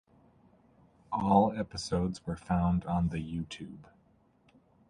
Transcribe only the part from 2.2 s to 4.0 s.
were found on the YouTube.